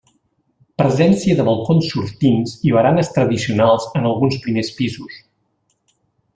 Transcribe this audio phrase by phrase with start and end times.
[0.81, 5.23] Presència de balcons sortints i baranes tradicionals en alguns primers pisos.